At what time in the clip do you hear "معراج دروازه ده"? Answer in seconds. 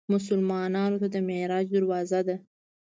1.27-2.35